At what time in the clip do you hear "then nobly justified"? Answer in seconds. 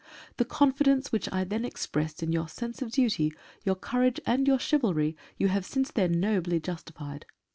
5.91-7.27